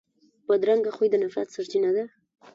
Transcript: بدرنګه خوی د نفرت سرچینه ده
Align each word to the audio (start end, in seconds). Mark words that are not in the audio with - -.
بدرنګه 0.47 0.91
خوی 0.95 1.07
د 1.11 1.15
نفرت 1.23 1.47
سرچینه 1.55 1.89
ده 1.95 2.05